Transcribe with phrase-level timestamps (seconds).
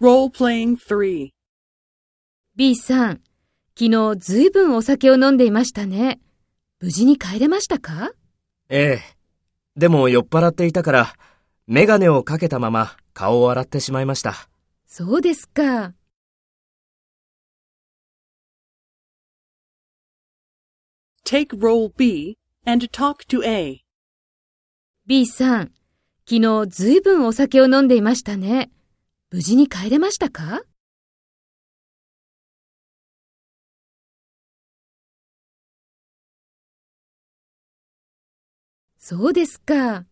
[0.00, 1.30] Role-playing 3.
[2.54, 3.20] B さん、
[3.76, 6.20] 昨日ずいぶんお酒を飲んでいましたね。
[6.78, 8.12] 無事に帰れましたか？
[8.68, 9.16] ええ。
[9.74, 11.14] でも酔っ払っていたから、
[11.66, 14.48] メガネをかけたまま顔を洗ってしまいました。
[14.86, 15.94] そうですか。
[21.24, 23.80] Take role B and talk to A.
[25.08, 25.72] B さん、
[26.24, 28.70] 昨日ずいぶんお酒を飲んでいましたね。
[29.30, 30.62] 無事に帰れましたか？
[38.96, 40.06] そうですか。